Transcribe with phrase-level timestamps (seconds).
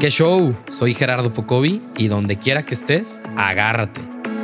[0.00, 0.56] ¿Qué show?
[0.68, 4.00] Soy Gerardo Pocovi y donde quiera que estés, agárrate,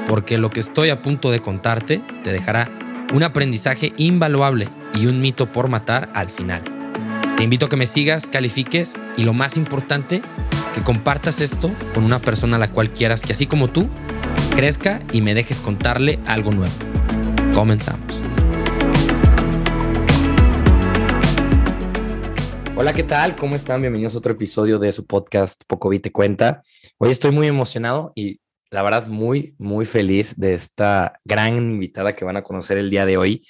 [0.06, 2.70] porque lo que estoy a punto de contarte te dejará
[3.12, 6.62] un aprendizaje invaluable y un mito por matar al final.
[7.36, 10.22] Te invito a que me sigas, califiques y lo más importante,
[10.74, 13.88] que compartas esto con una persona a la cual quieras que así como tú,
[14.54, 16.74] crezca y me dejes contarle algo nuevo.
[17.54, 18.19] Comenzamos.
[22.80, 23.36] Hola, ¿qué tal?
[23.36, 23.82] ¿Cómo están?
[23.82, 26.62] Bienvenidos a otro episodio de su podcast Poco Te Cuenta.
[26.96, 28.40] Hoy estoy muy emocionado y
[28.70, 33.04] la verdad muy, muy feliz de esta gran invitada que van a conocer el día
[33.04, 33.46] de hoy,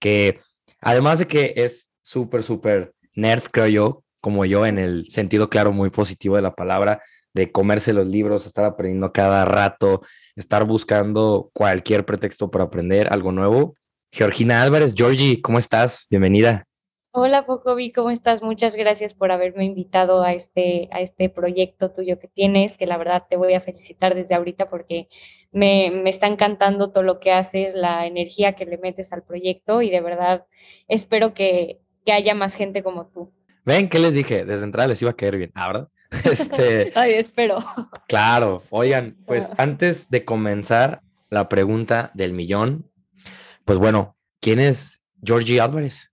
[0.00, 0.40] que
[0.80, 5.70] además de que es súper, súper nerd, creo yo, como yo, en el sentido claro,
[5.70, 7.04] muy positivo de la palabra,
[7.34, 10.02] de comerse los libros, estar aprendiendo cada rato,
[10.34, 13.76] estar buscando cualquier pretexto para aprender algo nuevo.
[14.10, 16.08] Georgina Álvarez, Georgie, ¿cómo estás?
[16.10, 16.66] Bienvenida.
[17.14, 18.40] Hola Pocovi, ¿cómo estás?
[18.40, 22.96] Muchas gracias por haberme invitado a este, a este proyecto tuyo que tienes, que la
[22.96, 25.08] verdad te voy a felicitar desde ahorita porque
[25.50, 29.82] me, me, está encantando todo lo que haces, la energía que le metes al proyecto
[29.82, 30.46] y de verdad
[30.88, 33.30] espero que, que haya más gente como tú.
[33.66, 34.46] Ven, ¿qué les dije?
[34.46, 35.88] Desde entrada les iba a caer bien, ¿ah, ¿verdad?
[36.24, 37.58] Este, Ay, espero.
[38.08, 39.56] Claro, oigan, pues ah.
[39.58, 42.90] antes de comenzar la pregunta del millón,
[43.66, 46.11] pues bueno, ¿quién es Georgie Álvarez?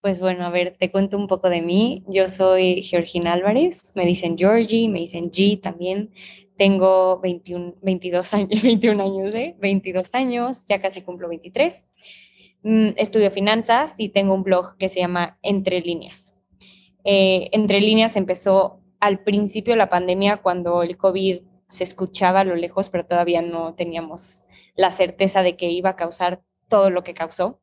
[0.00, 2.04] Pues bueno, a ver, te cuento un poco de mí.
[2.08, 6.10] Yo soy Georgina Álvarez, me dicen Georgie, me dicen G también.
[6.56, 9.56] Tengo 21, 22 años, 21 años, ¿eh?
[9.58, 11.86] 22 años, ya casi cumplo 23.
[12.62, 16.34] Mm, estudio finanzas y tengo un blog que se llama Entre Líneas.
[17.04, 22.44] Eh, Entre Líneas empezó al principio de la pandemia cuando el COVID se escuchaba a
[22.44, 24.44] lo lejos, pero todavía no teníamos
[24.74, 27.60] la certeza de que iba a causar todo lo que causó.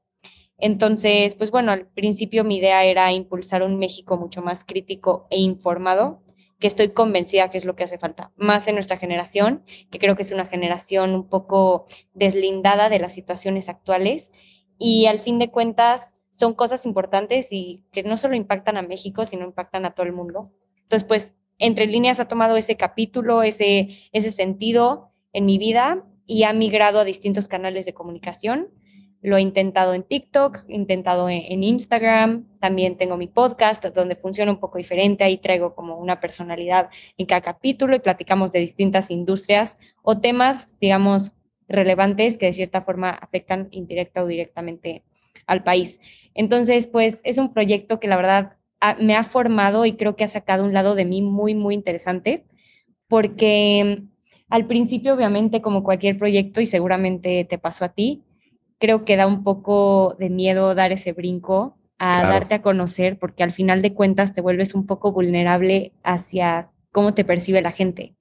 [0.58, 5.40] Entonces, pues bueno, al principio mi idea era impulsar un México mucho más crítico e
[5.40, 6.22] informado,
[6.60, 10.16] que estoy convencida que es lo que hace falta, más en nuestra generación, que creo
[10.16, 14.32] que es una generación un poco deslindada de las situaciones actuales
[14.80, 19.26] y al fin de cuentas son cosas importantes y que no solo impactan a México,
[19.26, 20.44] sino impactan a todo el mundo.
[20.84, 26.44] Entonces, pues, entre líneas ha tomado ese capítulo, ese, ese sentido en mi vida y
[26.44, 28.70] ha migrado a distintos canales de comunicación
[29.24, 34.60] lo he intentado en TikTok, intentado en, Instagram, también tengo mi podcast donde funciona un
[34.60, 39.78] poco diferente, ahí traigo como una personalidad en cada capítulo y platicamos de distintas industrias
[40.02, 41.32] o temas, digamos,
[41.70, 45.04] relevantes que de cierta forma afectan indirecta o directamente
[45.48, 46.02] al país.
[46.34, 48.58] Entonces, pues es un proyecto que la verdad
[49.00, 52.44] me ha formado y creo que ha sacado un lado de mí muy, muy interesante,
[53.08, 54.04] porque
[54.50, 58.22] al principio, obviamente, como cualquier proyecto, y seguramente te pasó a ti,
[58.80, 63.44] creo que da un poco de miedo dar ese brinco a darte a conocer, porque
[63.44, 68.14] al final de cuentas te vuelves un poco vulnerable hacia cómo te percibe la gente.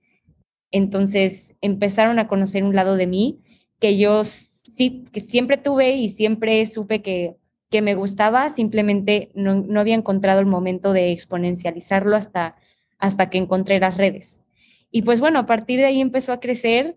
[0.71, 3.41] Entonces empezaron a conocer un lado de mí
[3.81, 7.37] que yo sí, que siempre tuve y siempre supe que,
[7.71, 12.55] que me gustaba, simplemente no, no había encontrado el momento de exponencializarlo hasta,
[12.99, 14.43] hasta que encontré las redes.
[14.93, 16.97] Y pues bueno, a partir de ahí empezó a crecer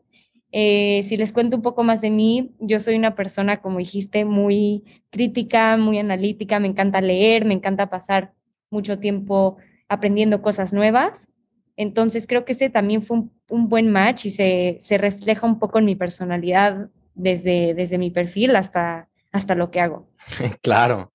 [0.57, 4.23] eh, si les cuento un poco más de mí, yo soy una persona, como dijiste,
[4.23, 8.31] muy crítica, muy analítica, me encanta leer, me encanta pasar
[8.69, 9.57] mucho tiempo
[9.89, 11.27] aprendiendo cosas nuevas.
[11.75, 15.79] Entonces creo que ese también fue un, buen match y se, se, refleja un poco
[15.79, 20.07] en mi personalidad desde, desde mi perfil hasta, hasta lo que hago.
[20.61, 21.11] Claro.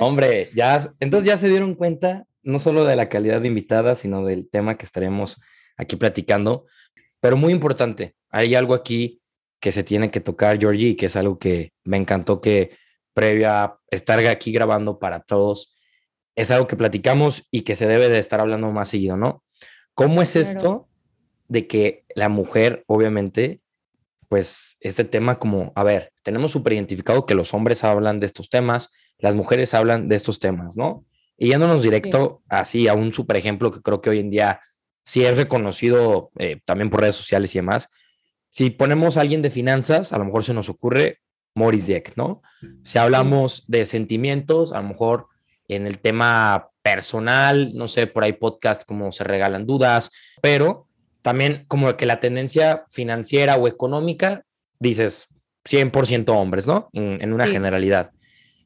[0.00, 4.24] hombre, ya, entonces ya se dieron cuenta no solo de la calidad de invitada, sino
[4.24, 5.40] del tema que estaremos
[5.76, 6.66] aquí platicando.
[7.20, 9.22] Pero muy importante, hay algo aquí
[9.60, 12.76] que se tiene que tocar, Georgie, que es algo que me encantó que
[13.14, 15.76] previa a estar aquí grabando para todos,
[16.34, 19.44] es algo que platicamos y que se debe de estar hablando más seguido, ¿no?
[19.94, 20.88] ¿Cómo es esto
[21.46, 23.60] de que la mujer, obviamente,
[24.28, 28.48] pues este tema como, a ver, tenemos súper identificado que los hombres hablan de estos
[28.48, 31.04] temas, las mujeres hablan de estos temas, ¿no?
[31.36, 34.60] Y yéndonos directo así a un súper ejemplo que creo que hoy en día
[35.04, 37.88] si es reconocido eh, también por redes sociales y demás.
[38.52, 41.20] Si ponemos a alguien de finanzas, a lo mejor se nos ocurre
[41.54, 42.42] Maurice Dieck, ¿no?
[42.84, 45.28] Si hablamos de sentimientos, a lo mejor
[45.68, 50.10] en el tema personal, no sé, por ahí podcast como se regalan dudas,
[50.42, 50.86] pero
[51.22, 54.44] también como que la tendencia financiera o económica,
[54.78, 55.28] dices
[55.64, 56.90] 100% hombres, ¿no?
[56.92, 58.10] En, una generalidad.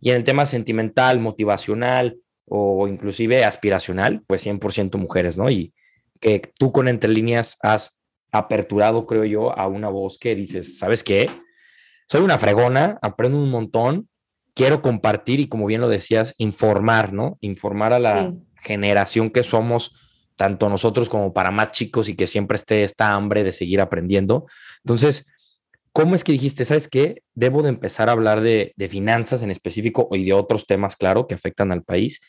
[0.00, 5.48] Y en el tema sentimental, motivacional o inclusive aspiracional, pues 100% mujeres, ¿no?
[5.48, 5.72] Y,
[6.18, 7.98] que tú con entre líneas has
[8.38, 11.30] aperturado, creo yo, a una voz que dices, ¿sabes qué?
[12.08, 14.08] Soy una fregona, aprendo un montón,
[14.54, 17.36] quiero compartir y como bien lo decías, informar, ¿no?
[17.40, 19.94] Informar a la generación que somos
[20.36, 24.46] tanto nosotros como para más chicos y que siempre esté esta hambre de seguir aprendiendo.
[24.84, 25.26] Entonces,
[25.92, 27.22] ¿cómo es que dijiste, sabes qué?
[27.34, 31.26] Debo de empezar a hablar de, de finanzas en específico y de otros temas, claro,
[31.26, 32.20] que afectan al país,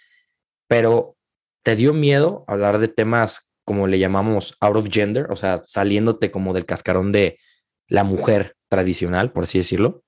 [0.68, 1.16] pero
[1.64, 6.32] ¿te dio miedo hablar de temas como le llamamos out of gender, o sea, saliéndote
[6.32, 7.38] como del cascarón de
[7.90, 10.06] la mujer tradicional, por así decirlo?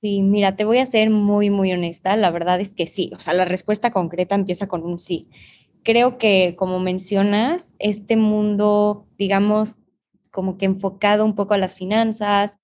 [0.00, 2.16] Sí, mira, te voy a ser muy, muy honesta.
[2.16, 3.10] La verdad es que sí.
[3.16, 5.28] O sea, la respuesta concreta empieza con un sí.
[5.82, 9.74] Creo que, como mencionas, este mundo, digamos,
[10.30, 12.60] como que enfocado un poco a las finanzas,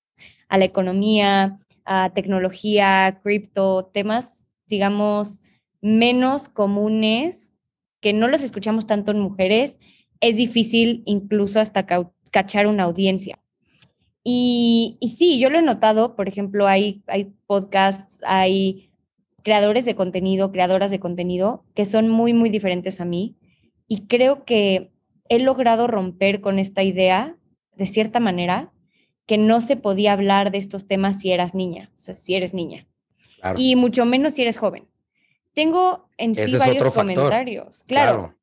[0.49, 5.41] a la economía, a tecnología, cripto, temas, digamos,
[5.81, 7.53] menos comunes,
[8.00, 9.81] que no los escuchamos tanto en mujeres,
[10.20, 11.87] es difícil incluso hasta
[12.31, 13.38] cachar una audiencia.
[14.22, 18.90] Y, sí, yo lo he notado, por ejemplo, hay, hay podcasts, hay
[19.43, 23.37] creadores de contenido, creadoras de contenido que son muy, muy diferentes a mí.
[23.88, 24.93] Y creo que
[25.28, 27.37] he logrado romper con esta idea,
[27.76, 28.72] de cierta manera,
[29.26, 32.52] que no se podía hablar de estos temas si eras niña, o sea, si eres
[32.52, 32.87] niña.
[33.56, 34.87] Y mucho menos si eres joven.
[35.55, 37.84] Tengo en sí varios comentarios.
[37.84, 38.34] Claro.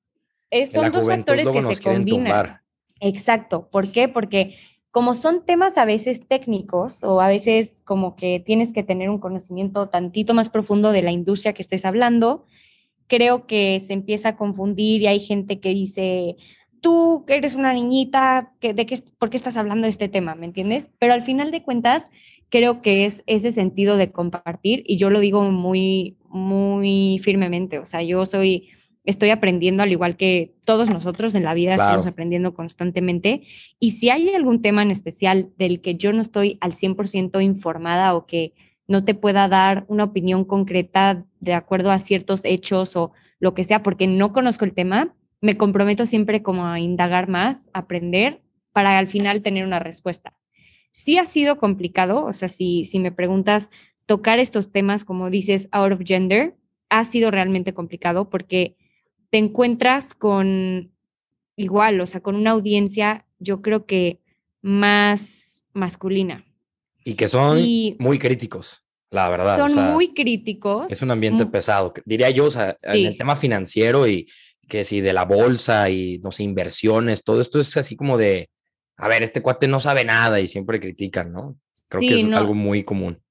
[0.72, 2.62] Son dos factores que se combinan.
[3.00, 3.70] Exacto.
[3.70, 4.08] ¿Por qué?
[4.08, 4.58] Porque
[4.92, 9.20] como son temas a veces técnicos o a veces como que tienes que tener un
[9.20, 12.46] conocimiento tantito más profundo de la industria que estés hablando,
[13.08, 16.38] creo que se empieza a confundir y hay gente que dice,
[16.82, 20.36] tú eres una niñita, ¿de qué, ¿por qué estás hablando de este tema?
[20.36, 20.90] ¿Me entiendes?
[21.00, 22.10] Pero al final de cuentas,
[22.50, 27.80] creo que es ese sentido de compartir y yo lo digo muy, muy firmemente.
[27.80, 28.70] O sea, yo soy
[29.08, 33.42] estoy aprendiendo al igual que todos nosotros en la vida estamos aprendiendo constantemente.
[33.80, 38.14] Y si hay algún tema en especial del que yo no estoy al 100% informada
[38.14, 38.54] o que
[38.86, 43.64] no te pueda dar una opinión concreta de acuerdo a ciertos hechos o lo que
[43.64, 48.42] sea, porque no conozco el tema, me comprometo siempre como a indagar más, aprender,
[48.74, 50.34] para al final tener una respuesta.
[50.92, 53.72] Sí ha sido complicado, o sea, si, si me preguntas
[54.06, 56.56] tocar estos temas, como dices, out of gender,
[56.90, 58.76] ha sido realmente complicado porque
[59.30, 60.92] te encuentras con
[61.56, 64.20] igual, o sea, con una audiencia, yo creo que
[64.62, 66.46] más masculina.
[67.04, 67.60] Y que son
[68.00, 69.58] muy críticos, la verdad.
[69.58, 70.92] Son muy críticos.
[70.92, 74.28] Es un ambiente pesado, diría yo, o sea, en el tema financiero y
[74.68, 78.50] que si de la bolsa y, no sé, inversiones, todo esto es así como de,
[78.98, 81.58] a ver, este cuate no sabe nada y siempre critican, ¿no?
[81.88, 83.22] Creo que es algo muy común.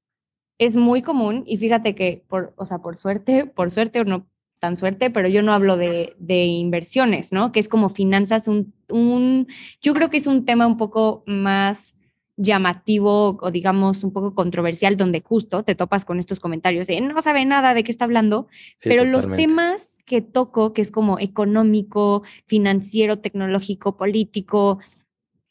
[0.58, 4.26] Es muy común y fíjate que, por, o sea, por suerte, por suerte o no,
[4.58, 7.52] tan suerte, pero yo no hablo de, inversiones, ¿no?
[7.52, 9.46] Que es como finanzas, un, un,
[9.82, 11.96] yo creo que es un tema un poco más
[12.38, 17.20] llamativo o digamos un poco controversial donde justo te topas con estos comentarios de no
[17.22, 18.46] sabe nada de qué está hablando,
[18.82, 24.80] pero los temas que toco, que es como económico, financiero, tecnológico, político,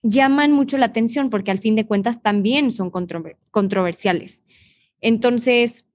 [0.04, 4.44] llaman mucho la atención porque al fin de cuentas también son controversiales.
[5.02, 5.86] Entonces,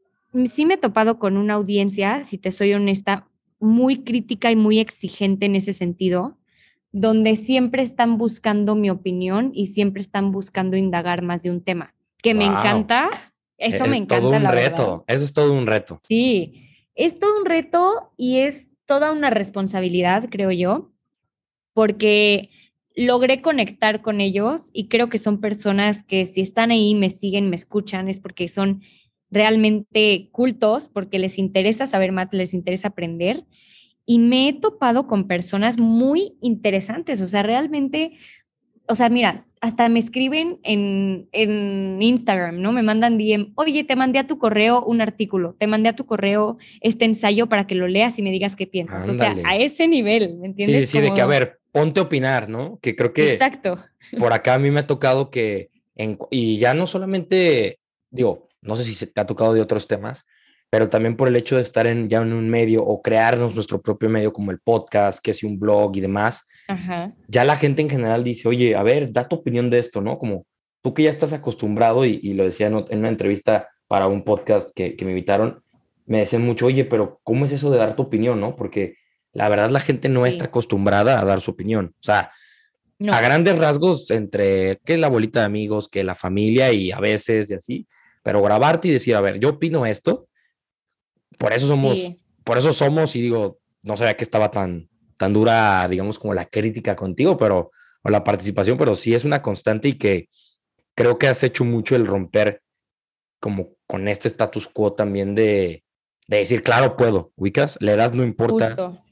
[0.46, 3.28] sí me he topado con una audiencia, si te soy honesta,
[3.58, 6.38] muy crítica y muy exigente en ese sentido,
[6.92, 11.94] donde siempre están buscando mi opinión y siempre están buscando indagar más de un tema,
[12.22, 13.10] que me encanta.
[13.58, 14.20] Eso me encanta.
[14.20, 16.00] Todo un reto, eso es todo un reto.
[16.04, 20.90] Sí, es todo un reto y es toda una responsabilidad, creo yo,
[21.74, 22.50] porque
[22.96, 27.50] logré conectar con ellos y creo que son personas que si están ahí, me siguen,
[27.50, 28.82] me escuchan, es porque son
[29.30, 33.44] realmente cultos porque les interesa saber más, les interesa aprender.
[34.06, 38.12] Y me he topado con personas muy interesantes, o sea, realmente,
[38.88, 42.72] o sea, mira, hasta me escriben en, en Instagram, ¿no?
[42.72, 46.06] Me mandan DM, oye, te mandé a tu correo un artículo, te mandé a tu
[46.06, 49.06] correo este ensayo para que lo leas y me digas qué piensas.
[49.08, 50.88] O sea, a ese nivel, ¿me entiendes?
[50.88, 52.78] Sí, sí, de que, a ver, ponte a opinar, ¿no?
[52.80, 53.32] Que creo que...
[53.32, 53.78] Exacto.
[54.18, 55.70] Por acá a mí me ha tocado que,
[56.30, 57.78] y ya no solamente,
[58.10, 60.26] digo, no sé si se te ha tocado de otros temas,
[60.70, 63.82] pero también por el hecho de estar en, ya en un medio o crearnos nuestro
[63.82, 66.46] propio medio como el podcast, que es un blog y demás,
[67.26, 70.18] ya la gente en general dice, oye, a ver, da tu opinión de esto, ¿no?
[70.18, 70.46] Como
[70.82, 74.96] tú que ya estás acostumbrado y, lo decía en, una entrevista para un podcast que,
[75.02, 75.62] me invitaron,
[76.06, 78.54] me decían mucho, oye, pero ¿cómo es eso de dar tu opinión, no?
[78.54, 78.94] Porque
[79.32, 81.94] la verdad la gente no está acostumbrada a dar su opinión.
[82.00, 82.30] O sea,
[83.10, 87.50] a grandes rasgos entre que la bolita de amigos, que la familia y a veces
[87.50, 87.88] y así,
[88.22, 90.28] pero grabarte y decir, a ver, yo opino esto,
[91.38, 92.12] por eso somos,
[92.44, 96.46] por eso somos, y digo, no sabía que estaba tan, tan dura, digamos, como la
[96.46, 97.70] crítica contigo, pero,
[98.02, 100.28] o la participación, pero sí es una constante y que
[100.94, 102.62] creo que has hecho mucho el romper
[103.40, 105.82] como con este status quo también de,
[106.28, 109.02] de decir, claro, puedo, ubicas, la edad no importa.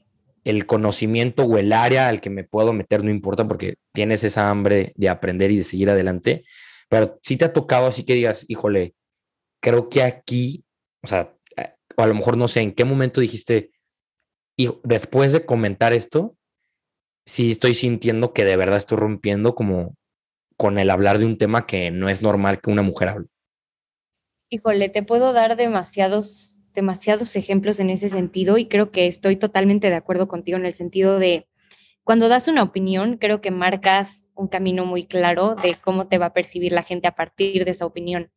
[0.45, 4.49] el conocimiento o el área al que me puedo meter no importa porque tienes esa
[4.49, 6.45] hambre de aprender y de seguir adelante,
[6.87, 8.93] pero si te ha tocado así que digas, híjole,
[9.61, 10.63] creo que aquí,
[11.03, 13.71] o sea, eh, o a lo mejor no sé en qué momento dijiste,
[14.57, 16.35] y después de comentar esto,
[17.25, 19.95] sí estoy sintiendo que de verdad estoy rompiendo como
[20.57, 23.27] con el hablar de un tema que no es normal que una mujer hable.
[24.49, 29.89] Híjole, te puedo dar demasiados, demasiados ejemplos en ese sentido y creo que estoy totalmente
[29.89, 31.47] de acuerdo contigo en el sentido de
[32.03, 36.25] cuando das una opinión, creo que marcas un camino muy claro de cómo te va
[36.25, 38.31] a percibir la gente a partir de esa opinión.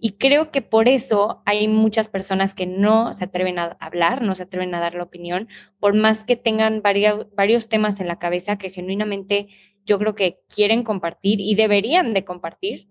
[0.00, 4.36] Y creo que por eso hay muchas personas que no se atreven a hablar, no
[4.36, 5.48] se atreven a dar la opinión,
[5.80, 9.48] por más que tengan varios, varios temas en la cabeza que genuinamente
[9.84, 12.88] yo creo que quieren compartir y deberían de compartir,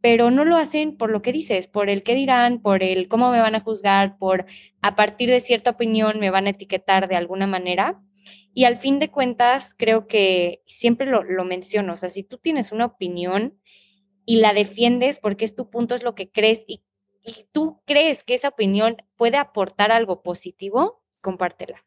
[0.00, 3.32] pero no lo hacen por lo que dices, por el qué dirán, por el cómo
[3.32, 4.46] me van a juzgar, por
[4.82, 8.00] a partir de cierta opinión me van a etiquetar de alguna manera.
[8.54, 12.38] Y al fin de cuentas, creo que siempre lo, lo menciono, o sea, si tú
[12.38, 13.58] tienes una opinión,
[14.30, 16.84] y la defiendes porque es tu punto, es lo que crees y,
[17.50, 21.84] tú crees que esa opinión puede aportar algo positivo, compártela.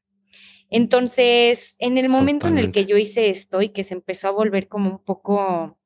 [0.70, 4.32] Entonces, en el momento en el que yo hice esto y que se empezó a
[4.32, 5.80] volver como un poco,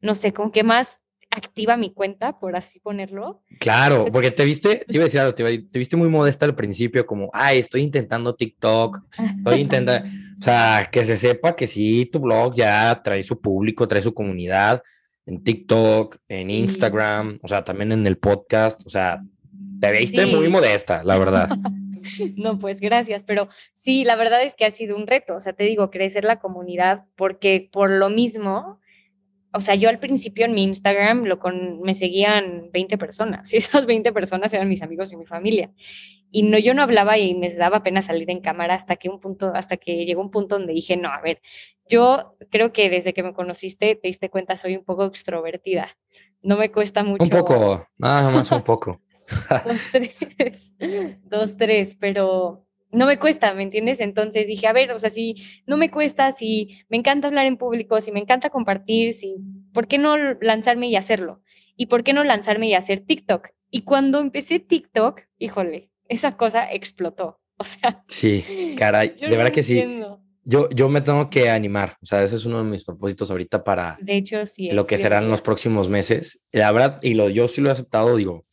[0.00, 3.42] no sé, con qué más activa mi cuenta, por así ponerlo.
[3.60, 6.54] Claro, porque te viste, te iba a decir algo, te, te, viste muy modesta al
[6.54, 8.98] principio, como, ay, estoy intentando TikTok,
[9.36, 10.08] estoy intentando,
[10.40, 14.14] o sea, que se sepa que sí, tu blog ya trae su público, trae su
[14.14, 14.82] comunidad,
[15.26, 19.22] en TikTok, en Instagram, o sea, también en el podcast, o sea,
[19.80, 21.48] te viste muy modesta, la verdad.
[22.36, 25.52] no, pues gracias, pero sí, la verdad es que ha sido un reto, o sea,
[25.52, 28.80] te digo, crecer la comunidad, porque por lo mismo,
[29.52, 33.58] o sea, yo al principio en mi Instagram lo con, me seguían 20 personas y
[33.58, 35.70] esas 20 personas eran mis amigos y mi familia.
[36.34, 39.20] Y no, yo no hablaba y me daba pena salir en cámara hasta que un
[39.20, 41.42] punto, hasta que llegó un punto donde dije, no, a ver,
[41.92, 45.96] yo creo que desde que me conociste te diste cuenta, soy un poco extrovertida.
[46.40, 47.24] No me cuesta mucho.
[47.24, 49.00] Un poco, nada más un poco.
[49.66, 50.72] dos, tres,
[51.24, 54.00] dos, tres, pero no me cuesta, ¿me entiendes?
[54.00, 57.56] Entonces dije, a ver, o sea, si no me cuesta, si me encanta hablar en
[57.56, 59.36] público, si me encanta compartir, si,
[59.72, 61.42] ¿por qué no lanzarme y hacerlo?
[61.76, 63.48] ¿Y por qué no lanzarme y hacer TikTok?
[63.70, 67.38] Y cuando empecé TikTok, híjole, esa cosa explotó.
[67.58, 69.84] O sea, sí, caray, de verdad que sí.
[70.44, 73.62] Yo, yo me tengo que animar, o sea, ese es uno de mis propósitos ahorita
[73.62, 76.40] para de hecho, sí, lo que serán los próximos meses.
[76.50, 78.44] La verdad, y lo, yo sí lo he aceptado, digo,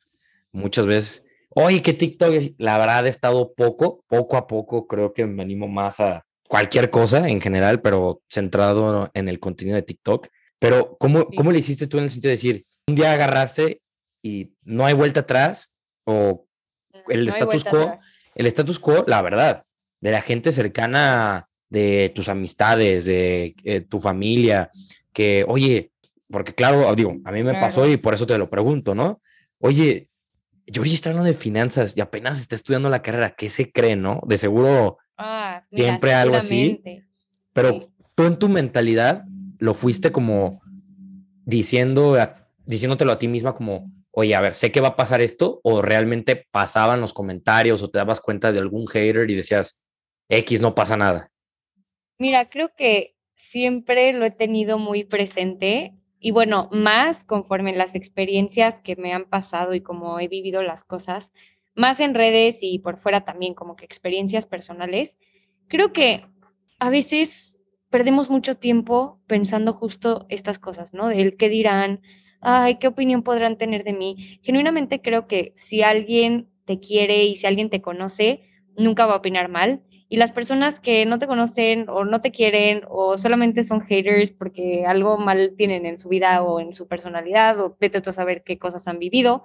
[0.51, 5.25] muchas veces Oye, que TikTok, la verdad, he estado poco, poco a poco, creo que
[5.25, 10.27] me animo más a cualquier cosa en general, pero centrado en el contenido de TikTok.
[10.59, 13.81] Pero, ¿cómo, ¿cómo le hiciste tú en el sentido de decir, un día agarraste
[14.21, 15.73] y no hay vuelta atrás?
[16.05, 16.47] O
[17.07, 17.95] el status quo,
[18.35, 19.63] el status quo, la verdad,
[20.01, 24.69] de la gente cercana, de tus amistades, de eh, tu familia,
[25.13, 25.91] que, oye,
[26.29, 29.21] porque claro, digo, a mí me pasó y por eso te lo pregunto, ¿no?
[29.59, 30.09] Oye,
[30.67, 33.35] Georgie está hablando de finanzas y apenas está estudiando la carrera.
[33.35, 34.21] ¿Qué se cree, no?
[34.27, 36.81] De seguro ah, siempre algo así.
[37.53, 37.81] Pero
[38.15, 39.23] tú en tu mentalidad
[39.57, 40.61] lo fuiste como
[41.45, 42.15] diciendo,
[42.65, 45.81] diciéndotelo a ti misma como, oye, a ver, sé que va a pasar esto, o
[45.81, 49.81] realmente pasaban los comentarios o te dabas cuenta de algún hater y decías,
[50.29, 51.31] X, no pasa nada.
[52.19, 58.81] Mira, creo que siempre lo he tenido muy presente y bueno, más conforme las experiencias
[58.81, 61.31] que me han pasado y como he vivido las cosas,
[61.75, 65.17] más en redes y por fuera también como que experiencias personales,
[65.69, 66.25] creo que
[66.77, 67.57] a veces
[67.89, 71.07] perdemos mucho tiempo pensando justo estas cosas, ¿no?
[71.07, 72.01] Del qué dirán,
[72.41, 74.39] ay, qué opinión podrán tener de mí.
[74.43, 78.41] Genuinamente creo que si alguien te quiere y si alguien te conoce,
[78.75, 82.31] nunca va a opinar mal y las personas que no te conocen o no te
[82.31, 86.87] quieren o solamente son haters porque algo mal tienen en su vida o en su
[86.87, 89.43] personalidad o vete a saber qué cosas han vivido,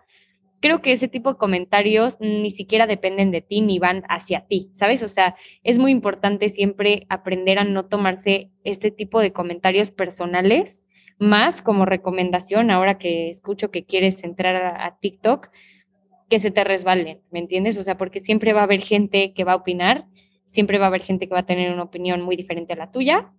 [0.60, 4.70] creo que ese tipo de comentarios ni siquiera dependen de ti ni van hacia ti,
[4.72, 5.02] ¿sabes?
[5.02, 10.82] O sea, es muy importante siempre aprender a no tomarse este tipo de comentarios personales,
[11.18, 15.50] más como recomendación, ahora que escucho que quieres entrar a, a TikTok,
[16.30, 17.76] que se te resbalen, ¿me entiendes?
[17.76, 20.06] O sea, porque siempre va a haber gente que va a opinar
[20.54, 22.92] siempre va a haber gente que va a tener una opinión muy diferente a la
[22.92, 23.32] tuya,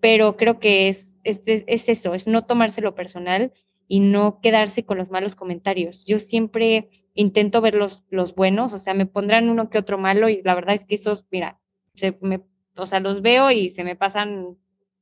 [0.00, 3.52] pero creo que es, es, es eso, es no tomárselo personal
[3.86, 6.06] y no quedarse con los malos comentarios.
[6.06, 10.30] Yo siempre intento ver los, los buenos, o sea, me pondrán uno que otro malo
[10.30, 11.60] y la verdad es que esos, mira,
[11.94, 12.40] se me,
[12.76, 14.56] o sea, los veo y se me pasan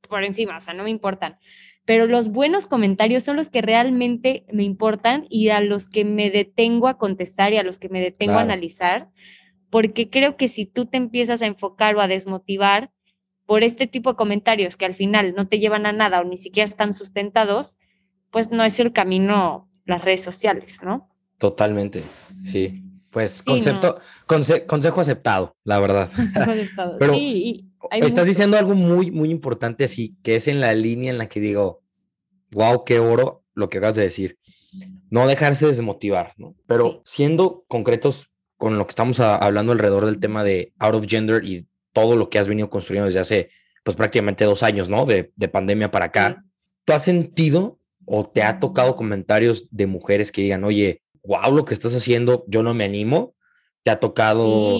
[0.09, 1.37] por encima, o sea, no me importan.
[1.85, 6.29] Pero los buenos comentarios son los que realmente me importan y a los que me
[6.29, 9.09] detengo a contestar y a los que me detengo a analizar,
[9.73, 12.91] porque creo que si tú te empiezas a enfocar o a desmotivar
[13.47, 16.37] por este tipo de comentarios que al final no te llevan a nada o ni
[16.37, 17.75] siquiera están sustentados,
[18.29, 21.09] pues no es el camino las redes sociales, ¿no?
[21.39, 22.03] Totalmente,
[22.43, 22.83] sí.
[23.09, 26.11] Pues concepto, consejo aceptado, la verdad.
[26.35, 26.99] aceptado.
[26.99, 31.17] Pero sí, estás diciendo algo muy, muy importante así, que es en la línea en
[31.17, 31.81] la que digo,
[32.51, 34.37] wow, qué oro lo que acabas de decir.
[35.09, 36.53] No dejarse desmotivar, ¿no?
[36.67, 41.43] Pero siendo concretos con lo que estamos hablando alrededor del tema de out of gender
[41.43, 43.49] y todo lo que has venido construyendo desde hace,
[43.83, 45.05] pues prácticamente dos años, ¿no?
[45.05, 46.43] De, de pandemia para acá.
[46.85, 51.65] ¿Tú has sentido o te ha tocado comentarios de mujeres que digan, oye, wow, lo
[51.65, 53.35] que estás haciendo, yo no me animo?
[53.83, 54.79] ¿Te ha tocado,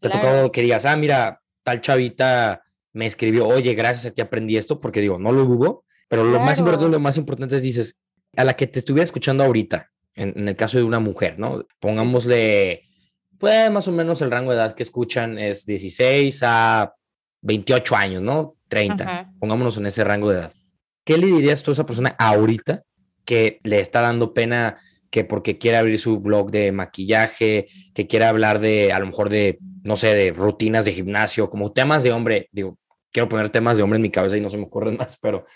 [0.00, 2.62] te ha tocado que digas, ah, mira, tal chavita
[2.92, 6.40] me escribió, oye, gracias a ti aprendí esto, porque digo, no lo dudo, pero lo
[6.40, 7.96] más importante, lo más importante es, dices,
[8.36, 11.64] a la que te estuviera escuchando ahorita, en, en el caso de una mujer, ¿no?
[11.78, 12.89] Pongámosle,
[13.40, 16.94] pues más o menos el rango de edad que escuchan es 16 a
[17.40, 18.54] 28 años, ¿no?
[18.68, 20.52] 30, pongámonos en ese rango de edad.
[21.04, 22.82] ¿Qué le dirías tú a esa persona ahorita
[23.24, 24.76] que le está dando pena
[25.10, 29.30] que porque quiere abrir su blog de maquillaje, que quiere hablar de, a lo mejor
[29.30, 32.78] de, no sé, de rutinas de gimnasio, como temas de hombre, digo,
[33.10, 35.46] quiero poner temas de hombre en mi cabeza y no se me ocurren más, pero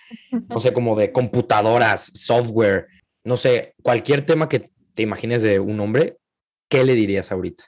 [0.49, 2.87] no sé, como de computadoras, software,
[3.23, 4.65] no sé, cualquier tema que
[4.95, 6.17] te imagines de un hombre,
[6.69, 7.65] ¿qué le dirías ahorita?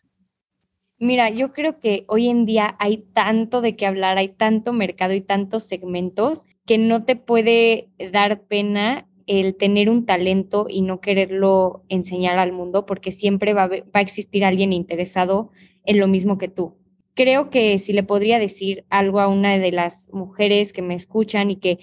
[0.99, 5.13] Mira, yo creo que hoy en día hay tanto de qué hablar, hay tanto mercado
[5.13, 11.01] y tantos segmentos que no te puede dar pena el tener un talento y no
[11.01, 15.51] quererlo enseñar al mundo, porque siempre va a, existir alguien interesado
[15.85, 16.77] en lo mismo que tú.
[17.15, 21.51] Creo que si le podría decir algo a una de las mujeres que me escuchan
[21.51, 21.79] y que,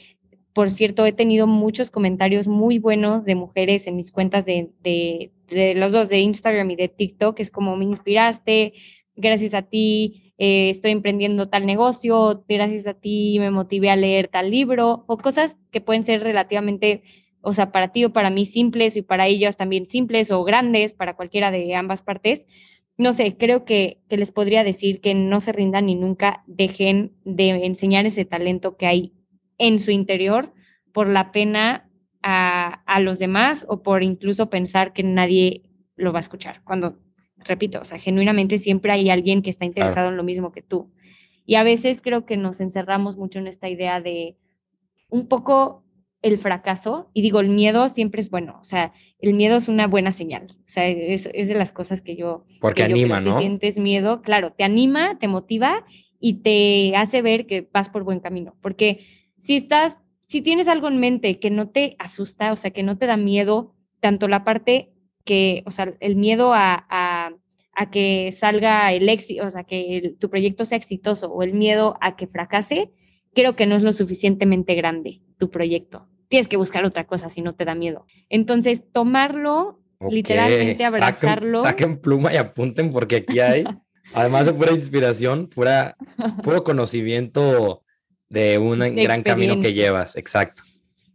[0.54, 5.32] por cierto, he tenido muchos comentarios muy buenos de mujeres en mis cuentas de, de,
[5.50, 8.74] de los dos, de Instagram y de TikTok, es como me inspiraste,
[9.16, 14.28] gracias a ti eh, estoy emprendiendo tal negocio, gracias a ti me motivé a leer
[14.28, 17.04] tal libro, o cosas que pueden ser relativamente
[17.44, 20.94] o sea, para ti o para mí simples y para ellos también simples o grandes,
[20.94, 22.48] para cualquiera de ambas partes.
[22.98, 27.12] No sé, creo que, que les podría decir que no se rindan y nunca dejen
[27.26, 29.14] de enseñar ese talento que hay
[29.58, 30.54] en su interior
[30.94, 31.90] por la pena
[32.22, 35.64] a, a los demás o por incluso pensar que nadie
[35.98, 36.64] lo va a escuchar.
[36.64, 36.98] Cuando,
[37.46, 40.92] repito, o sea, genuinamente siempre hay alguien que está interesado en lo mismo que tú.
[41.46, 44.38] Y a veces creo que nos encerramos mucho en esta idea de
[45.10, 45.84] un poco
[46.24, 49.88] el fracaso, y digo, el miedo siempre es bueno, o sea, el miedo es una
[49.88, 52.46] buena señal, o sea, es, de las cosas que yo...
[52.62, 53.34] Porque anima, ¿no?
[53.34, 55.86] Si sientes miedo, claro, te anima, te motiva
[56.22, 59.06] y te hace ver que vas por buen camino, porque
[59.38, 59.98] si estás,
[60.30, 63.18] si tienes algo en mente que no te asusta, o sea, que no te da
[63.18, 64.94] miedo, tanto la parte
[65.26, 67.13] que, o sea, el miedo a, a,
[67.92, 72.16] que salga el éxito, o sea, que tu proyecto sea exitoso o el miedo a
[72.16, 72.92] que fracase,
[73.34, 77.44] creo que no es lo suficientemente grande tu proyecto tienes que buscar otra cosa si
[77.44, 78.08] no te da miedo.
[78.28, 81.62] Entonces, tomarlo, literalmente abrazarlo.
[81.62, 83.64] Saquen, pluma y apunten porque aquí hay,
[84.16, 85.96] además de pura inspiración, pura,
[86.44, 87.84] puro conocimiento
[88.30, 90.64] de un gran camino que llevas, exacto.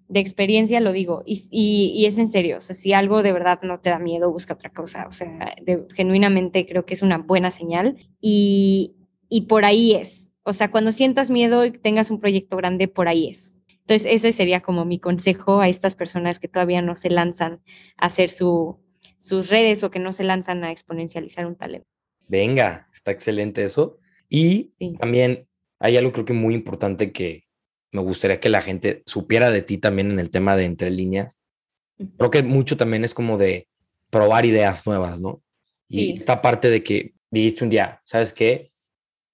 [0.08, 3.60] De experiencia lo digo, y, y, es en serio, o sea, si algo de verdad
[3.62, 5.54] no te da miedo, busca otra cosa, o sea,
[5.94, 8.94] genuinamente creo que es una buena señal y,
[9.28, 13.06] y por ahí es, o sea, cuando sientas miedo y tengas un proyecto grande, por
[13.06, 13.54] ahí es.
[13.88, 17.60] Entonces, ese sería como mi consejo a estas personas que todavía no se lanzan
[17.96, 18.78] a hacer su,
[19.18, 21.86] sus redes o que no se lanzan a exponencializar un talento.
[22.28, 23.98] Venga, está excelente eso.
[24.28, 27.47] Y también hay algo creo que muy importante que
[27.92, 31.38] me gustaría que la gente supiera de ti también en el tema de entre líneas.
[32.16, 33.68] Creo que mucho también es como de
[34.10, 35.42] probar ideas nuevas, ¿no?
[35.88, 38.70] Y esta parte de que dijiste un día, ¿sabes qué?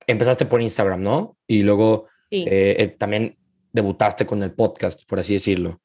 [0.06, 1.36] Empezaste por Instagram, ¿no?
[1.46, 3.36] Y luego eh, eh, también
[3.72, 5.80] debutaste con el podcast, por así decirlo.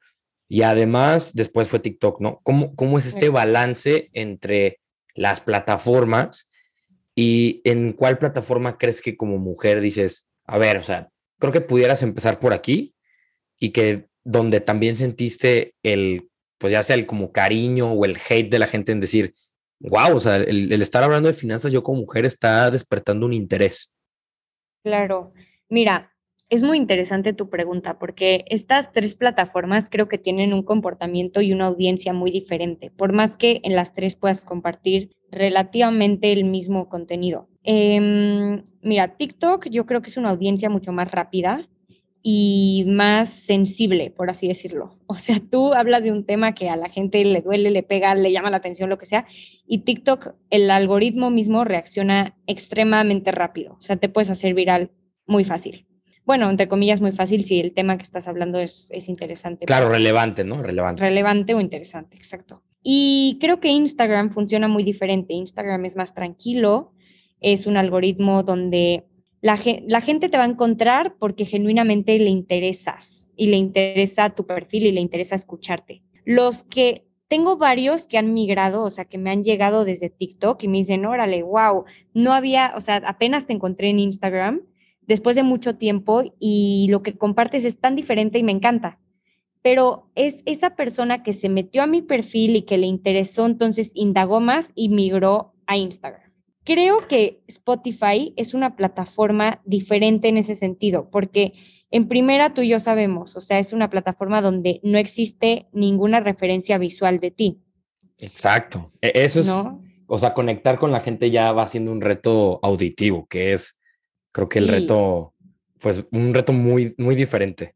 [0.48, 2.40] Y además, después fue TikTok, ¿no?
[2.44, 4.80] ¿Cómo, cómo es este balance entre
[5.16, 6.48] las plataformas
[7.16, 11.62] y en cuál plataforma crees que como mujer dices, a ver, o sea, creo que
[11.62, 12.96] pudieras empezar por aquí
[13.60, 18.52] y que donde también sentiste el, pues ya sea el como cariño o el hate
[18.52, 19.34] de la gente en decir,
[19.80, 23.34] wow, o sea, el, el estar hablando de finanzas yo como mujer está despertando un
[23.34, 23.92] interés.
[24.84, 25.34] Claro,
[25.70, 26.14] mira,
[26.50, 31.54] es muy interesante tu pregunta porque estas tres plataformas creo que tienen un comportamiento y
[31.54, 36.90] una audiencia muy diferente, por más que en las tres puedas compartir relativamente el mismo
[36.90, 37.48] contenido.
[37.72, 41.70] Em, mira, TikTok yo creo que es una audiencia mucho más rápida
[42.24, 44.98] y más sensible, por así decirlo.
[45.06, 48.16] O sea, tú hablas de un tema que a la gente le duele, le pega,
[48.16, 49.28] le llama la atención, lo que sea,
[49.68, 53.76] y TikTok, el algoritmo mismo reacciona extremadamente rápido.
[53.78, 54.90] O sea, te puedes hacer viral
[55.28, 55.86] muy fácil.
[56.26, 59.68] Bueno, entre comillas, muy fácil si el tema que estás hablando es, es interesante.
[59.68, 60.64] Claro, relevante, ¿no?
[60.64, 61.04] Relevante.
[61.04, 62.64] Relevante o interesante, exacto.
[62.82, 65.34] Y creo que Instagram funciona muy diferente.
[65.34, 66.94] Instagram es más tranquilo,
[67.42, 69.06] es un algoritmo donde
[69.42, 74.86] la, gente te va a encontrar porque genuinamente le interesas y le interesa tu perfil
[74.86, 76.04] y le interesa escucharte.
[76.26, 80.62] Los que tengo varios que han migrado, o sea, que me han llegado desde TikTok
[80.64, 84.62] y me dicen, órale, wow, no había, o sea, apenas te encontré en Instagram
[85.02, 89.00] después de mucho tiempo y lo que compartes es tan diferente y me encanta.
[89.62, 93.92] Pero es esa persona que se metió a mi perfil y que le interesó, entonces
[93.94, 96.29] indagó más y migró a Instagram.
[96.70, 101.54] Creo que Spotify es una plataforma diferente en ese sentido, porque
[101.90, 106.20] en primera tú y yo sabemos, o sea, es una plataforma donde no existe ninguna
[106.20, 107.60] referencia visual de ti.
[108.20, 108.92] Exacto.
[109.02, 109.52] E, eso es,
[110.06, 113.82] o sea, conectar con la gente ya va siendo un reto auditivo, que es,
[114.32, 115.34] creo que el reto,
[115.80, 117.74] pues un reto muy, muy diferente.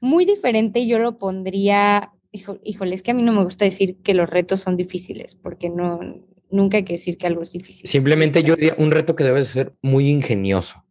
[0.00, 4.14] Muy diferente, yo lo pondría, híjole, es que a mí no me gusta decir que
[4.14, 6.00] los retos son difíciles, porque no,
[6.50, 7.88] nunca hay que decir que algo es difícil.
[7.88, 10.84] Simplemente yo diría un reto que debe ser muy ingenioso.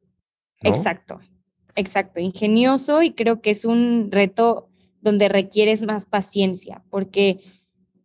[0.61, 1.19] Exacto,
[1.75, 4.69] exacto, ingenioso y creo que es un reto
[5.01, 7.39] donde requieres más paciencia porque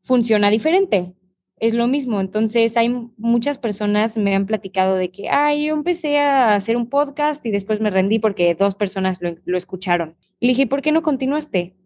[0.02, 1.14] funciona diferente.
[1.56, 2.20] Es lo mismo.
[2.20, 6.88] Entonces, hay muchas personas me han platicado de que, ay, yo empecé a hacer un
[6.88, 10.16] podcast y después me rendí porque dos personas lo, escucharon.
[10.38, 11.76] Y le dije, ¿por qué no continuaste?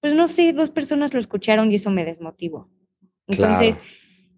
[0.00, 2.68] Pues no sé, dos personas lo escucharon y eso me desmotivó.
[3.28, 3.78] Entonces,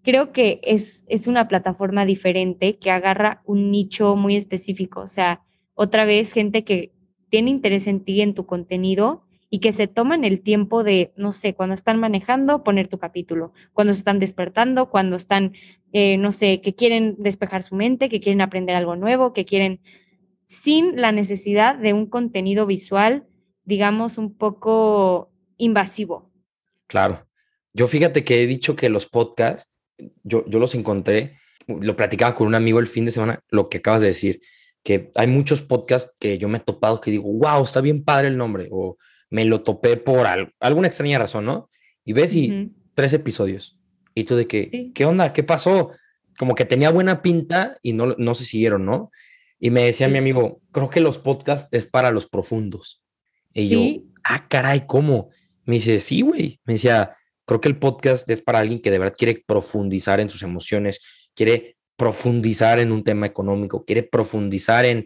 [0.03, 5.01] creo que es, es una plataforma diferente que agarra un nicho muy específico.
[5.01, 5.41] O sea,
[5.73, 6.91] otra vez, gente que
[7.29, 11.33] tiene interés en ti, en tu contenido y que se toman el tiempo de, no
[11.33, 15.53] sé, cuando están manejando, poner tu capítulo, cuando se están despertando, cuando están,
[15.91, 19.81] eh, no sé, que quieren despejar su mente, que quieren aprender algo nuevo, que quieren,
[20.47, 23.27] sin la necesidad de un contenido visual,
[23.65, 26.31] digamos, un poco invasivo.
[26.87, 27.27] Claro.
[27.73, 29.80] Yo fíjate que he dicho que los podcasts
[30.23, 31.37] yo, yo los encontré,
[31.67, 34.41] lo platicaba con un amigo el fin de semana, lo que acabas de decir,
[34.83, 38.27] que hay muchos podcasts que yo me he topado que digo, wow, está bien padre
[38.27, 38.97] el nombre, o
[39.29, 40.27] me lo topé por
[40.59, 41.69] alguna extraña razón, ¿no?
[42.03, 43.79] Y ves y tres episodios.
[44.13, 45.31] Y tú de que, ¿qué onda?
[45.33, 45.91] ¿Qué pasó?
[46.37, 49.11] Como que tenía buena pinta y no, no se siguieron, ¿no?
[49.59, 53.03] Y me decía mi amigo, creo que los podcasts es para los profundos.
[53.53, 55.29] Y yo, ah, caray, ¿cómo?
[55.65, 56.59] Me dice, sí, güey.
[56.65, 57.15] Me decía,
[57.51, 61.01] Creo que el podcast es para alguien que de verdad quiere profundizar en sus emociones,
[61.35, 65.05] quiere profundizar en un tema económico, quiere profundizar en,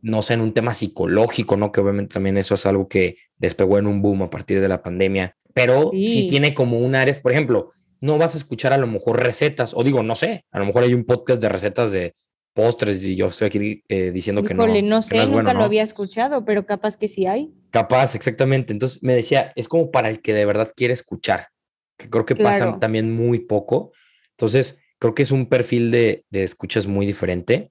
[0.00, 1.72] no sé, en un tema psicológico, ¿no?
[1.72, 4.84] Que obviamente también eso es algo que despegó en un boom a partir de la
[4.84, 8.86] pandemia, pero sí, tiene como un área, por ejemplo, no vas a escuchar a lo
[8.86, 12.14] mejor recetas, o digo, no sé, a lo mejor hay un podcast de recetas de
[12.54, 14.64] postres y yo estoy aquí eh, diciendo que no.
[14.64, 17.52] No sé, nunca lo había escuchado, pero capaz que sí hay.
[17.70, 18.72] Capaz, exactamente.
[18.72, 21.48] Entonces me decía, es como para el que de verdad quiere escuchar
[22.00, 23.92] que creo que pasan también muy poco.
[24.30, 27.70] Entonces, creo que es un perfil de, de escuchas muy diferente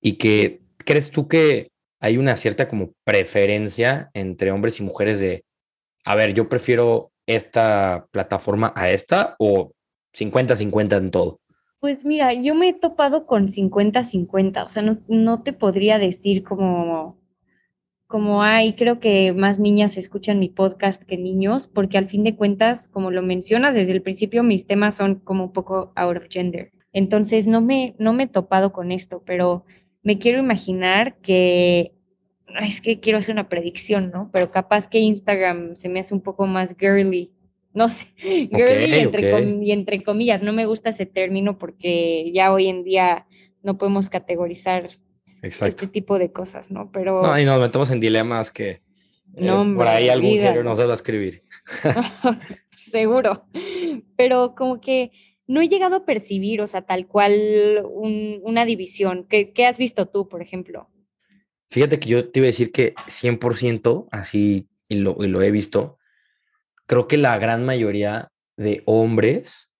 [0.00, 5.44] y que crees tú que hay una cierta como preferencia entre hombres y mujeres de,
[6.04, 9.72] a ver, yo prefiero esta plataforma a esta o
[10.16, 11.40] 50-50 en todo.
[11.78, 16.42] Pues mira, yo me he topado con 50-50, o sea, no, no te podría decir
[16.42, 17.19] como
[18.10, 22.34] como hay, creo que más niñas escuchan mi podcast que niños, porque al fin de
[22.34, 26.26] cuentas, como lo mencionas desde el principio, mis temas son como un poco out of
[26.28, 26.72] gender.
[26.92, 29.64] Entonces, no me, no me he topado con esto, pero
[30.02, 31.92] me quiero imaginar que,
[32.60, 34.28] es que quiero hacer una predicción, ¿no?
[34.32, 37.30] Pero capaz que Instagram se me hace un poco más girly,
[37.72, 42.66] no sé, girly entre, y entre comillas, no me gusta ese término porque ya hoy
[42.66, 43.28] en día
[43.62, 44.88] no podemos categorizar
[45.42, 46.90] este tipo de cosas, ¿no?
[46.92, 47.22] Pero...
[47.22, 48.82] No, y nos metemos en dilemas que
[49.36, 51.44] eh, por ahí algún género nos va a escribir.
[52.76, 53.46] Seguro,
[54.16, 55.12] pero como que
[55.46, 59.26] no he llegado a percibir, o sea, tal cual una división.
[59.28, 60.88] ¿Qué, ¿Qué, has visto tú, por ejemplo?
[61.70, 65.50] Fíjate que yo te iba a decir que 100%, así, y lo, y lo he
[65.50, 65.98] visto,
[66.86, 69.70] creo que la gran mayoría de hombres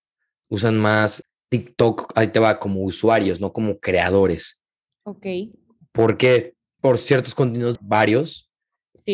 [0.48, 4.59] usan más TikTok, ahí te va, como usuarios, no como creadores.
[5.10, 5.26] Ok.
[5.92, 8.50] Porque por ciertos contenidos varios,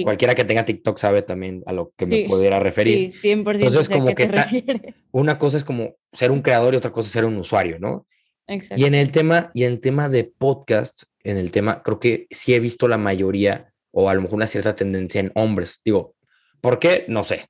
[0.02, 3.12] cualquiera que tenga TikTok sabe también a lo que me pudiera referir.
[3.12, 3.54] Sí, 100%.
[3.54, 4.48] Entonces, como que está,
[5.12, 8.06] una cosa es como ser un creador y otra cosa es ser un usuario, ¿no?
[8.46, 8.80] Exacto.
[8.80, 12.26] Y en el tema, y en el tema de podcast, en el tema, creo que
[12.30, 15.80] sí he visto la mayoría o a lo mejor una cierta tendencia en hombres.
[15.85, 16.14] Digo,
[16.61, 17.06] ¿por qué?
[17.09, 17.48] No sé.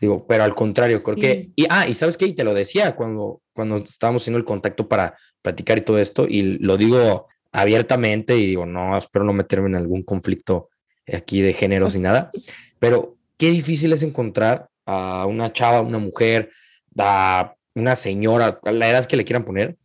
[0.00, 1.50] Digo, pero al contrario, creo que...
[1.54, 4.88] Y, ah, y sabes qué, y te lo decía cuando, cuando estábamos haciendo el contacto
[4.88, 9.68] para platicar y todo esto, y lo digo abiertamente y digo, no, espero no meterme
[9.68, 10.70] en algún conflicto
[11.12, 12.30] aquí de géneros ni nada,
[12.78, 16.50] pero qué difícil es encontrar a una chava, una mujer,
[16.98, 19.76] a una señora, a la edad que le quieran poner,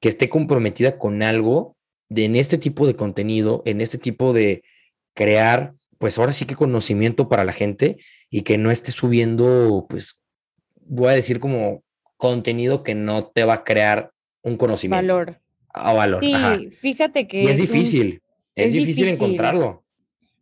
[0.00, 1.76] que esté comprometida con algo
[2.08, 4.62] de, en este tipo de contenido, en este tipo de
[5.14, 7.96] crear, pues ahora sí que conocimiento para la gente
[8.30, 10.20] y que no esté subiendo, pues,
[10.74, 11.82] voy a decir como
[12.16, 15.14] contenido que no te va a crear un conocimiento.
[15.14, 15.40] Valor.
[15.74, 16.20] A valor.
[16.20, 17.42] Sí, fíjate que...
[17.42, 18.22] Y es, difícil,
[18.54, 19.84] es, difícil encontrarlo.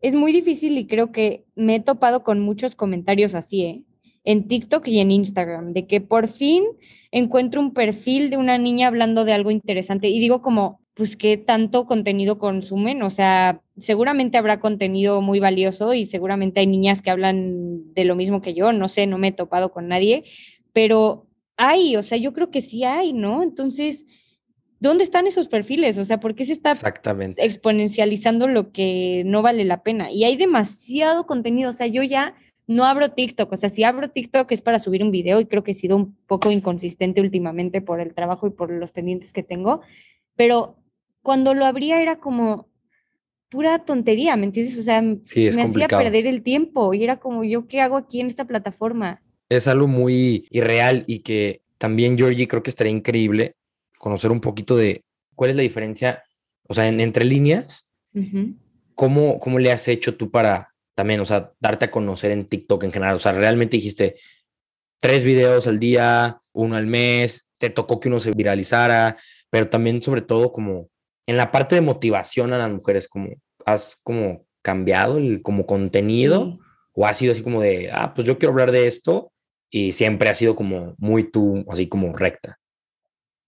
[0.00, 3.82] Es muy difícil y creo que me he topado con muchos comentarios así, ¿eh?
[4.24, 6.64] en TikTok y en Instagram, de que por fin
[7.10, 11.36] encuentro un perfil de una niña hablando de algo interesante y digo como, pues qué
[11.36, 17.10] tanto contenido consumen, o sea, seguramente habrá contenido muy valioso y seguramente hay niñas que
[17.10, 20.24] hablan de lo mismo que yo, no sé, no me he topado con nadie,
[20.72, 23.42] pero hay, o sea, yo creo que sí hay, ¿no?
[23.42, 24.06] Entonces,
[24.82, 25.96] ¿dónde están esos perfiles?
[25.96, 26.72] O sea, ¿por qué se está
[27.36, 30.10] exponencializando lo que no vale la pena?
[30.10, 32.34] Y hay demasiado contenido, o sea, yo ya
[32.66, 35.62] no abro TikTok, o sea, si abro TikTok es para subir un video y creo
[35.62, 39.44] que he sido un poco inconsistente últimamente por el trabajo y por los pendientes que
[39.44, 39.82] tengo,
[40.34, 40.76] pero
[41.22, 42.68] cuando lo abría era como
[43.50, 44.76] pura tontería, ¿me entiendes?
[44.78, 48.26] O sea, me hacía perder el tiempo y era como yo, ¿qué hago aquí en
[48.26, 49.22] esta plataforma?
[49.48, 53.54] Es algo muy irreal y que también, Georgie, creo que estaría increíble
[54.02, 55.04] conocer un poquito de
[55.36, 56.24] cuál es la diferencia,
[56.66, 57.88] o sea, entre líneas,
[58.96, 62.84] ¿cómo, ¿cómo le has hecho tú para también, o sea, darte a conocer en TikTok
[62.84, 63.16] en general.
[63.16, 64.16] O sea, realmente dijiste
[65.00, 69.16] tres videos al día, uno al mes, te tocó que uno se viralizara,
[69.50, 70.88] pero también sobre todo como
[71.26, 73.30] en la parte de motivación a las mujeres, como
[73.64, 76.58] has como cambiado el como contenido
[76.92, 79.32] o ha sido así como de, ah, pues yo quiero hablar de esto
[79.70, 82.58] y siempre ha sido como muy tú, así como recta.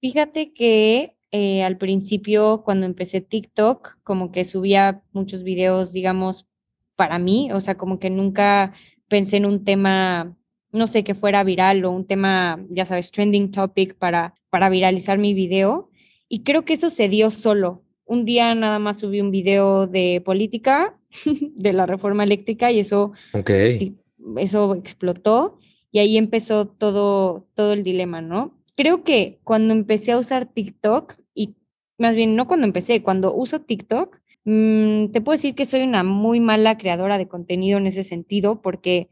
[0.05, 6.47] Fíjate que eh, al principio cuando empecé TikTok, como que subía muchos videos, digamos,
[6.95, 8.75] para mí, o sea, como que nunca
[9.09, 10.37] pensé en un tema,
[10.73, 15.17] no sé, que fuera viral o un tema, ya sabes, trending topic para, para viralizar
[15.17, 15.89] mi video.
[16.29, 17.83] Y creo que eso se dio solo.
[18.05, 20.99] Un día nada más subí un video de política,
[21.57, 23.13] de la reforma eléctrica, y eso,
[24.37, 25.59] eso explotó.
[25.91, 28.64] Y ahí empezó todo, todo el dilema, ¿no?
[28.77, 31.55] Creo que cuando empecé a usar TikTok, y
[31.99, 36.03] más bien no cuando empecé, cuando uso TikTok, Mm, te puedo decir que soy una
[36.05, 39.09] muy mala creadora de contenido en ese sentido, porque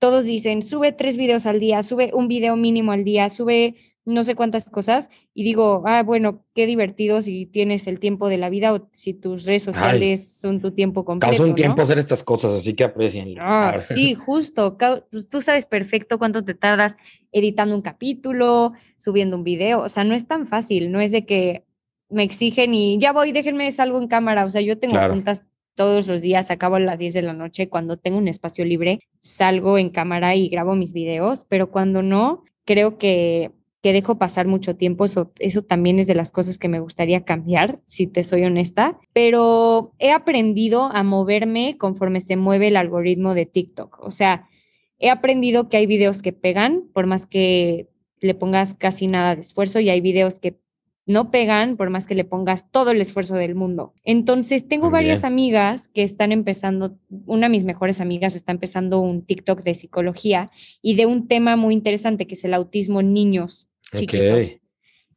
[0.00, 4.24] todos dicen, sube tres videos al día, sube un video mínimo al día, sube no
[4.24, 8.48] sé cuántas cosas, y digo, ah, bueno, qué divertido si tienes el tiempo de la
[8.48, 11.36] vida o si tus redes sociales son tu tiempo completo.
[11.36, 13.36] Causa un tiempo hacer estas cosas, así que aprecien.
[13.38, 14.78] Ah, sí, justo.
[15.10, 16.96] Pues, tú sabes perfecto cuánto te tardas
[17.30, 21.26] editando un capítulo, subiendo un video, o sea, no es tan fácil, no es de
[21.26, 21.64] que
[22.08, 24.46] me exigen y ya voy, déjenme salgo en cámara.
[24.46, 25.44] O sea, yo tengo juntas
[25.80, 29.00] todos los días, acabo a las 10 de la noche, cuando tengo un espacio libre,
[29.22, 34.46] salgo en cámara y grabo mis videos, pero cuando no, creo que, que dejo pasar
[34.46, 38.24] mucho tiempo, eso, eso también es de las cosas que me gustaría cambiar, si te
[38.24, 44.10] soy honesta, pero he aprendido a moverme conforme se mueve el algoritmo de TikTok, o
[44.10, 44.50] sea,
[44.98, 47.88] he aprendido que hay videos que pegan, por más que
[48.20, 50.58] le pongas casi nada de esfuerzo, y hay videos que
[51.06, 53.94] no pegan por más que le pongas todo el esfuerzo del mundo.
[54.04, 59.24] Entonces, tengo varias amigas que están empezando, una de mis mejores amigas está empezando un
[59.24, 60.50] TikTok de psicología
[60.82, 64.58] y de un tema muy interesante que es el autismo en niños chiquitos.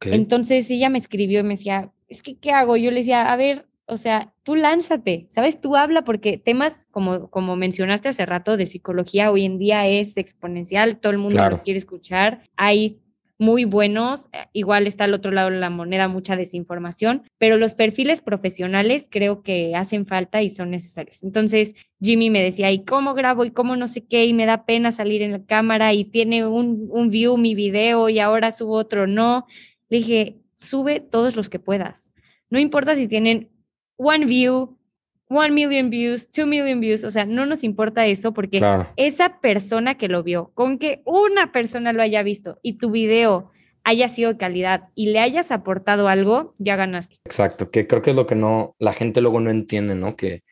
[0.00, 2.76] Entonces, ella me escribió y me decía, es que, ¿qué hago?
[2.76, 5.60] Yo le decía, a ver, o sea, tú lánzate, ¿sabes?
[5.60, 10.16] Tú habla porque temas como, como mencionaste hace rato de psicología hoy en día es
[10.16, 12.42] exponencial, todo el mundo los quiere escuchar.
[12.56, 12.98] Hay
[13.38, 17.74] muy buenos, eh, igual está al otro lado de la moneda mucha desinformación, pero los
[17.74, 21.22] perfiles profesionales creo que hacen falta y son necesarios.
[21.22, 23.44] Entonces, Jimmy me decía, ¿y cómo grabo?
[23.44, 24.24] ¿Y cómo no sé qué?
[24.26, 28.08] Y me da pena salir en la cámara y tiene un, un view mi video
[28.08, 29.46] y ahora subo otro, no.
[29.88, 32.12] Le dije, sube todos los que puedas.
[32.50, 33.50] No importa si tienen
[33.96, 34.78] one view,
[35.28, 38.60] one million views, two million views, o sea, no nos importa eso porque
[38.96, 43.50] esa persona que lo vio, con que una persona lo haya visto y tu video
[43.84, 47.16] haya sido de calidad y le hayas aportado algo, ya ganaste.
[47.24, 50.16] Exacto, que creo que es lo que no, la gente luego no entiende, ¿no?
[50.16, 50.42] Que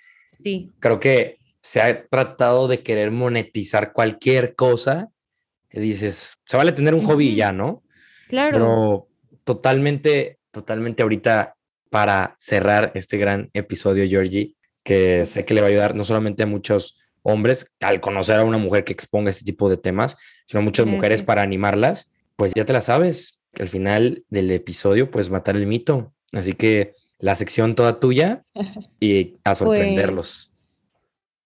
[0.43, 0.71] sí.
[0.81, 5.09] creo que se ha tratado de querer monetizar cualquier cosa
[5.71, 7.83] que dices, se vale tener un hobby ya, ¿no?
[8.29, 8.59] Claro.
[8.59, 9.09] Pero
[9.45, 11.57] totalmente, totalmente ahorita
[11.89, 16.43] para cerrar este gran episodio, Georgie, que sé que le va a ayudar no solamente
[16.43, 20.17] a muchos hombres al conocer a una mujer que exponga este tipo de temas,
[20.47, 22.11] sino a muchas mujeres para animarlas.
[22.37, 26.13] Pues ya te la sabes, al final del episodio, pues matar el mito.
[26.33, 28.45] Así que la sección toda tuya
[29.01, 30.53] y a sorprenderlos.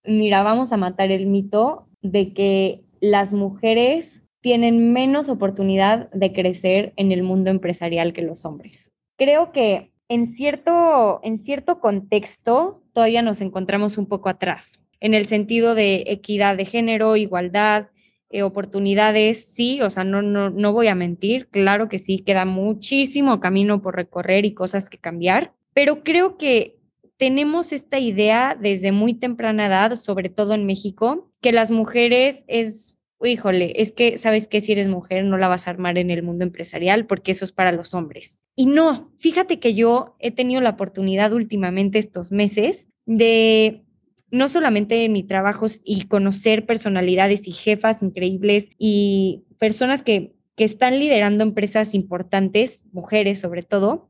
[0.03, 6.33] Pues, mira, vamos a matar el mito de que las mujeres tienen menos oportunidad de
[6.33, 8.92] crecer en el mundo empresarial que los hombres.
[9.18, 15.26] Creo que en cierto, en cierto contexto todavía nos encontramos un poco atrás, en el
[15.26, 17.88] sentido de equidad de género, igualdad,
[18.30, 22.44] eh, oportunidades, sí, o sea, no, no, no voy a mentir, claro que sí, queda
[22.44, 26.78] muchísimo camino por recorrer y cosas que cambiar, pero creo que
[27.16, 32.96] tenemos esta idea desde muy temprana edad, sobre todo en México, que las mujeres es
[33.22, 36.22] híjole, es que sabes que si eres mujer no la vas a armar en el
[36.22, 38.38] mundo empresarial porque eso es para los hombres.
[38.56, 43.84] Y no, fíjate que yo he tenido la oportunidad últimamente estos meses de
[44.30, 50.64] no solamente en mi trabajo y conocer personalidades y jefas increíbles y personas que, que
[50.64, 54.08] están liderando empresas importantes, mujeres sobre todo,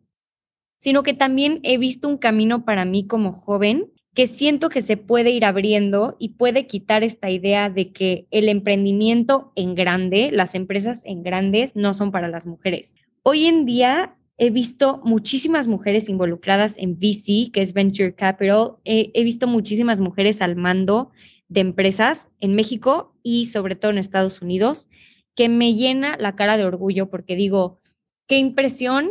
[0.80, 4.96] sino que también he visto un camino para mí como joven que siento que se
[4.96, 10.54] puede ir abriendo y puede quitar esta idea de que el emprendimiento en grande, las
[10.54, 12.94] empresas en grandes, no son para las mujeres.
[13.22, 18.76] Hoy en día he visto muchísimas mujeres involucradas en VC, que es Venture Capital.
[18.84, 21.10] He, visto muchísimas mujeres al mando
[21.48, 24.88] de empresas en México y sobre todo en Estados Unidos,
[25.34, 27.80] que me llena la cara de orgullo porque digo,
[28.26, 29.10] qué impresión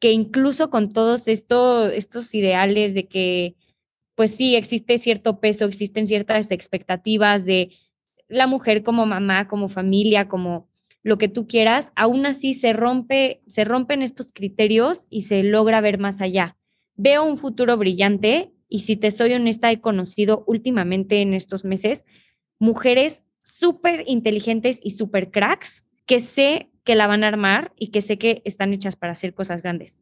[0.00, 3.56] que incluso con todos estos, estos ideales de que
[4.14, 7.70] pues sí, existe cierto peso, existen ciertas expectativas de
[8.28, 10.68] la mujer como mamá, como familia, como
[11.02, 15.80] lo que tú quieras, aún así se rompe, se rompen estos criterios y se logra
[15.80, 16.56] ver más allá.
[16.94, 22.04] Veo un futuro brillante y si te soy honesta, he conocido últimamente en estos meses
[22.58, 28.02] mujeres súper inteligentes y súper cracks que sé que la van a armar y que
[28.02, 29.98] sé que están hechas para hacer cosas grandes.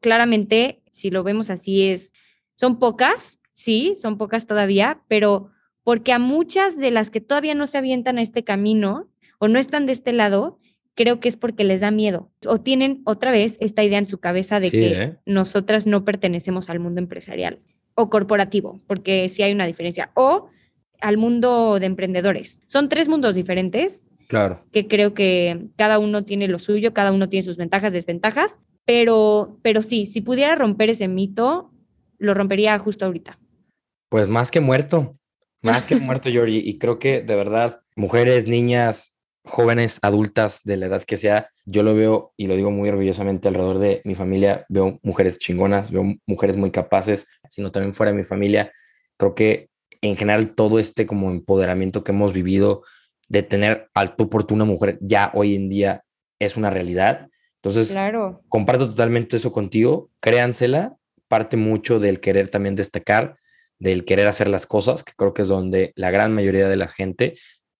[0.00, 2.12] Claramente, si lo vemos así, es,
[2.54, 5.50] son pocas, sí, son pocas todavía, pero
[5.84, 9.11] porque a muchas de las que todavía no se avientan a este camino
[9.42, 10.60] o no están de este lado,
[10.94, 14.20] creo que es porque les da miedo o tienen otra vez esta idea en su
[14.20, 15.16] cabeza de que ¿eh?
[15.26, 17.58] nosotras no pertenecemos al mundo empresarial
[17.96, 20.48] o corporativo, porque sí hay una diferencia, o
[21.00, 22.60] al mundo de emprendedores.
[22.68, 24.08] Son tres mundos diferentes.
[24.28, 24.64] Claro.
[24.70, 29.58] Que creo que cada uno tiene lo suyo, cada uno tiene sus ventajas, desventajas, pero,
[29.62, 31.72] pero sí, si pudiera romper ese mito,
[32.18, 33.40] lo rompería justo ahorita.
[34.08, 35.12] Pues más que muerto,
[35.62, 36.62] más que muerto, Georgie.
[36.64, 39.11] Y creo que de verdad, mujeres, niñas,
[39.44, 43.48] jóvenes, adultas, de la edad que sea, yo lo veo y lo digo muy orgullosamente
[43.48, 44.64] alrededor de mi familia.
[44.68, 48.72] Veo mujeres chingonas, veo mujeres muy capaces, sino también fuera de mi familia.
[49.16, 49.68] Creo que
[50.00, 52.82] en general todo este como empoderamiento que hemos vivido
[53.28, 56.04] de tener al tú por tú una mujer ya hoy en día
[56.38, 57.28] es una realidad.
[57.62, 58.42] Entonces, claro.
[58.48, 60.10] comparto totalmente eso contigo.
[60.20, 60.96] Créansela,
[61.28, 63.36] parte mucho del querer también destacar
[63.82, 66.86] del querer hacer las cosas, que creo que es donde la gran mayoría de la
[66.86, 67.36] gente,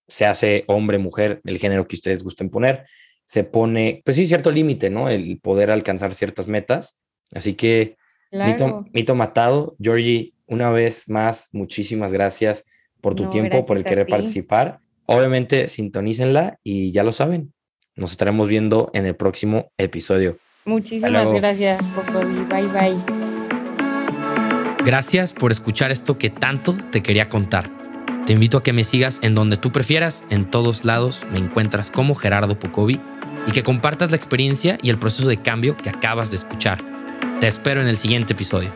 [0.07, 2.85] se hace hombre, mujer, el género que ustedes gusten poner,
[3.25, 5.09] se pone, pues sí, cierto límite, ¿no?
[5.09, 6.99] El poder alcanzar ciertas metas.
[7.33, 7.97] Así que,
[8.31, 9.75] mito, matado.
[9.79, 12.65] Georgie, una vez más, muchísimas gracias
[13.01, 14.79] por tu tiempo, por el querer participar.
[15.05, 17.53] Obviamente, sintonícenla y ya lo saben.
[17.95, 20.37] Nos estaremos viendo en el próximo episodio.
[20.65, 21.81] Muchísimas gracias,
[22.49, 23.23] Bye bye.
[24.85, 27.82] Gracias por escuchar esto que tanto te quería contar.
[28.25, 31.91] Te invito a que me sigas en donde tú prefieras, en todos lados me encuentras
[31.91, 33.01] como Gerardo Pocovi
[33.47, 36.81] y que compartas la experiencia y el proceso de cambio que acabas de escuchar.
[37.41, 38.69] Te espero en el siguiente episodio.